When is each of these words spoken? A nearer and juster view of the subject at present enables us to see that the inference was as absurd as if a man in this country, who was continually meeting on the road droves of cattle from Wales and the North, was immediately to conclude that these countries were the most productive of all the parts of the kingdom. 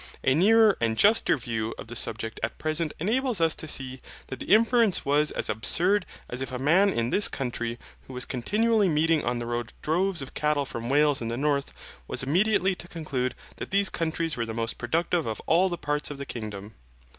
A 0.23 0.33
nearer 0.33 0.77
and 0.81 0.97
juster 0.97 1.37
view 1.37 1.75
of 1.77 1.85
the 1.87 1.95
subject 1.95 2.39
at 2.41 2.57
present 2.57 2.91
enables 2.99 3.39
us 3.39 3.53
to 3.53 3.67
see 3.67 4.01
that 4.29 4.39
the 4.39 4.47
inference 4.51 5.05
was 5.05 5.29
as 5.29 5.47
absurd 5.47 6.07
as 6.27 6.41
if 6.41 6.51
a 6.51 6.57
man 6.57 6.89
in 6.89 7.11
this 7.11 7.27
country, 7.27 7.77
who 8.07 8.13
was 8.15 8.25
continually 8.25 8.89
meeting 8.89 9.23
on 9.23 9.37
the 9.37 9.45
road 9.45 9.73
droves 9.83 10.23
of 10.23 10.33
cattle 10.33 10.65
from 10.65 10.89
Wales 10.89 11.21
and 11.21 11.29
the 11.29 11.37
North, 11.37 11.71
was 12.07 12.23
immediately 12.23 12.73
to 12.73 12.87
conclude 12.87 13.35
that 13.57 13.69
these 13.69 13.91
countries 13.91 14.35
were 14.35 14.45
the 14.47 14.55
most 14.55 14.79
productive 14.79 15.27
of 15.27 15.39
all 15.45 15.69
the 15.69 15.77
parts 15.77 16.09
of 16.09 16.17
the 16.17 16.25
kingdom. 16.25 16.73